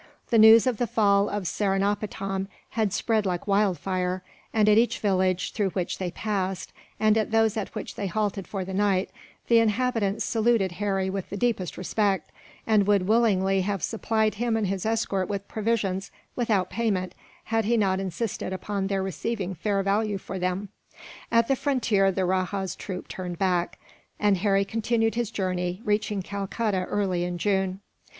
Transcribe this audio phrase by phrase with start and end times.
[0.31, 5.51] The news of the fall of Seringapatam had spread like wildfire, and at each village
[5.51, 9.11] through which they passed, and at those in which they halted for the night,
[9.47, 12.31] the inhabitants saluted Harry with the deepest respect;
[12.65, 17.13] and would willingly have supplied him and his escort with provisions, without payment,
[17.43, 20.69] had he not insisted upon their receiving fair value for them.
[21.31, 23.77] At the frontier the rajah's troop turned back,
[24.19, 27.81] and Harry continued his journey, reaching Calcutta early in June.